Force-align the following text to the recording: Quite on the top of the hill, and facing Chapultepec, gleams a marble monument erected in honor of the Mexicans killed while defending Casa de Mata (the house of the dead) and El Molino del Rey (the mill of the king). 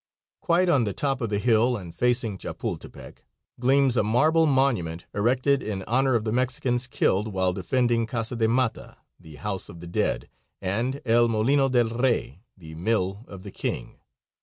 Quite 0.39 0.67
on 0.67 0.85
the 0.85 0.93
top 0.93 1.21
of 1.21 1.29
the 1.29 1.37
hill, 1.37 1.77
and 1.77 1.93
facing 1.93 2.39
Chapultepec, 2.39 3.23
gleams 3.59 3.95
a 3.95 4.01
marble 4.01 4.47
monument 4.47 5.05
erected 5.13 5.61
in 5.61 5.83
honor 5.83 6.15
of 6.15 6.23
the 6.23 6.31
Mexicans 6.31 6.87
killed 6.87 7.27
while 7.27 7.53
defending 7.53 8.07
Casa 8.07 8.35
de 8.35 8.47
Mata 8.47 8.97
(the 9.19 9.35
house 9.35 9.69
of 9.69 9.79
the 9.79 9.85
dead) 9.85 10.27
and 10.59 11.01
El 11.05 11.27
Molino 11.27 11.69
del 11.69 11.89
Rey 11.89 12.41
(the 12.57 12.73
mill 12.73 13.23
of 13.27 13.43
the 13.43 13.51
king). 13.51 13.99